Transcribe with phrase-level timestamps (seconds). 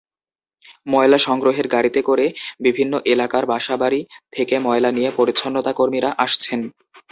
[0.87, 2.25] ময়লা সংগ্রহের গাড়িতে করে
[2.65, 4.01] বিভিন্ন এলাকার বাসাবাড়ি
[4.33, 6.59] থেকে ময়লা নিয়ে পরিচ্ছন্নতাকর্মীরা আসছেন।